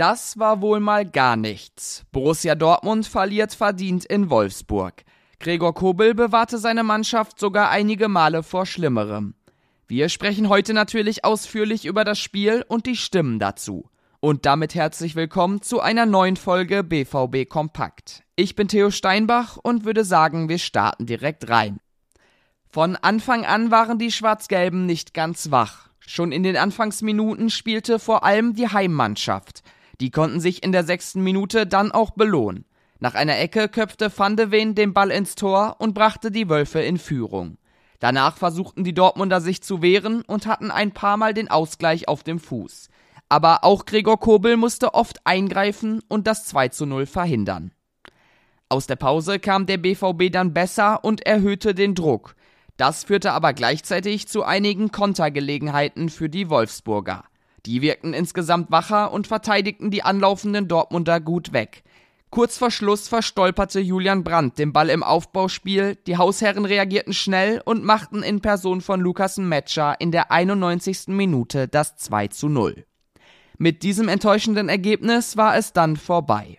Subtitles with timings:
[0.00, 2.06] Das war wohl mal gar nichts.
[2.10, 5.04] Borussia Dortmund verliert verdient in Wolfsburg.
[5.40, 9.34] Gregor Kobel bewahrte seine Mannschaft sogar einige Male vor Schlimmerem.
[9.88, 13.90] Wir sprechen heute natürlich ausführlich über das Spiel und die Stimmen dazu.
[14.20, 18.22] Und damit herzlich willkommen zu einer neuen Folge BVB Kompakt.
[18.36, 21.78] Ich bin Theo Steinbach und würde sagen, wir starten direkt rein.
[22.70, 25.90] Von Anfang an waren die Schwarz-Gelben nicht ganz wach.
[25.98, 29.62] Schon in den Anfangsminuten spielte vor allem die Heimmannschaft.
[30.00, 32.64] Die konnten sich in der sechsten Minute dann auch belohnen.
[32.98, 36.80] Nach einer Ecke köpfte Van de Ven den Ball ins Tor und brachte die Wölfe
[36.80, 37.58] in Führung.
[37.98, 42.22] Danach versuchten die Dortmunder sich zu wehren und hatten ein paar Mal den Ausgleich auf
[42.22, 42.88] dem Fuß.
[43.28, 47.72] Aber auch Gregor Kobel musste oft eingreifen und das 2 zu 0 verhindern.
[48.68, 52.36] Aus der Pause kam der BVB dann besser und erhöhte den Druck.
[52.76, 57.24] Das führte aber gleichzeitig zu einigen Kontergelegenheiten für die Wolfsburger.
[57.66, 61.82] Die wirkten insgesamt wacher und verteidigten die anlaufenden Dortmunder gut weg.
[62.30, 67.82] Kurz vor Schluss verstolperte Julian Brandt den Ball im Aufbauspiel, die Hausherren reagierten schnell und
[67.82, 71.08] machten in Person von Lukas Metscher in der 91.
[71.08, 72.86] Minute das 2 zu 0.
[73.58, 76.58] Mit diesem enttäuschenden Ergebnis war es dann vorbei.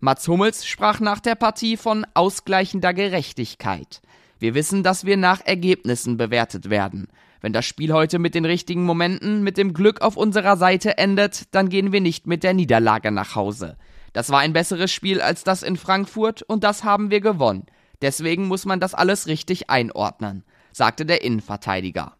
[0.00, 4.02] Mats Hummels sprach nach der Partie von ausgleichender Gerechtigkeit.
[4.38, 7.08] Wir wissen, dass wir nach Ergebnissen bewertet werden.
[7.44, 11.54] Wenn das Spiel heute mit den richtigen Momenten, mit dem Glück auf unserer Seite endet,
[11.54, 13.76] dann gehen wir nicht mit der Niederlage nach Hause.
[14.14, 17.66] Das war ein besseres Spiel als das in Frankfurt und das haben wir gewonnen.
[18.00, 22.16] Deswegen muss man das alles richtig einordnen, sagte der Innenverteidiger.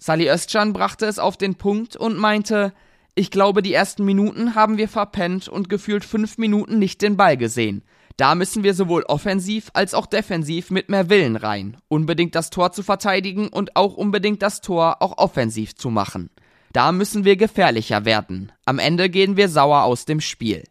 [0.00, 2.72] Sally Özcan brachte es auf den Punkt und meinte,
[3.14, 7.36] ich glaube, die ersten Minuten haben wir verpennt und gefühlt fünf Minuten nicht den Ball
[7.36, 7.84] gesehen.
[8.16, 12.72] Da müssen wir sowohl offensiv als auch defensiv mit mehr Willen rein, unbedingt das Tor
[12.72, 16.30] zu verteidigen und auch unbedingt das Tor auch offensiv zu machen.
[16.72, 18.52] Da müssen wir gefährlicher werden.
[18.64, 20.64] Am Ende gehen wir sauer aus dem Spiel.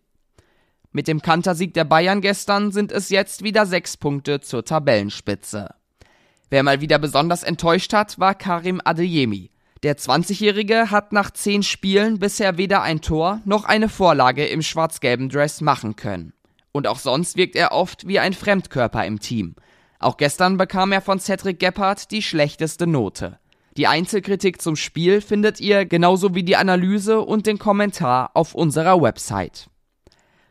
[0.91, 5.69] Mit dem Kantersieg der Bayern gestern sind es jetzt wieder sechs Punkte zur Tabellenspitze.
[6.49, 9.51] Wer mal wieder besonders enttäuscht hat, war Karim Adeyemi.
[9.83, 15.29] Der 20-Jährige hat nach zehn Spielen bisher weder ein Tor noch eine Vorlage im schwarz-gelben
[15.29, 16.33] Dress machen können.
[16.75, 19.55] Und auch sonst wirkt er oft wie ein Fremdkörper im Team.
[19.97, 23.39] Auch gestern bekam er von Cedric Gebhardt die schlechteste Note.
[23.77, 29.01] Die Einzelkritik zum Spiel findet ihr genauso wie die Analyse und den Kommentar auf unserer
[29.01, 29.69] Website.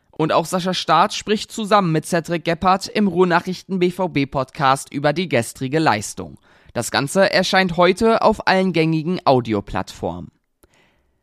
[0.09, 5.29] Und auch Sascha Staat spricht zusammen mit Cedric Gebhardt im Ruhrnachrichten BVB Podcast über die
[5.29, 6.39] gestrige Leistung.
[6.73, 10.31] Das Ganze erscheint heute auf allen gängigen Audioplattformen.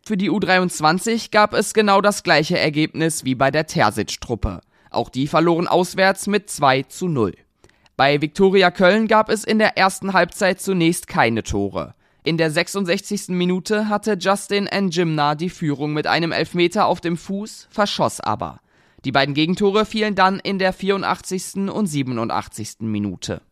[0.06, 4.60] Für die U23 gab es genau das gleiche Ergebnis wie bei der Terzic-Truppe.
[4.92, 7.34] Auch die verloren auswärts mit 2 zu 0.
[7.97, 11.94] Bei Viktoria Köln gab es in der ersten Halbzeit zunächst keine Tore.
[12.25, 13.28] In der 66.
[13.28, 18.60] Minute hatte Justin Njimna die Führung mit einem Elfmeter auf dem Fuß, verschoss aber.
[19.04, 21.70] Die beiden Gegentore fielen dann in der 84.
[21.72, 22.76] und 87.
[22.81, 23.42] Minute.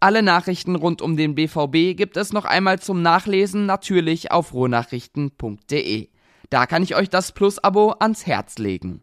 [0.00, 6.08] Alle Nachrichten rund um den BVB gibt es noch einmal zum Nachlesen natürlich auf rohnachrichten.de.
[6.50, 9.02] Da kann ich euch das Plus-Abo ans Herz legen.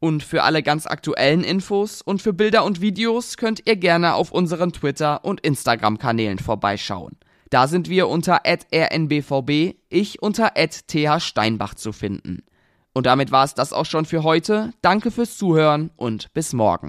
[0.00, 4.32] Und für alle ganz aktuellen Infos und für Bilder und Videos könnt ihr gerne auf
[4.32, 7.18] unseren Twitter- und Instagram-Kanälen vorbeischauen.
[7.50, 12.42] Da sind wir unter rnbvb, ich unter thsteinbach zu finden.
[12.94, 14.72] Und damit war es das auch schon für heute.
[14.82, 16.88] Danke fürs Zuhören und bis morgen.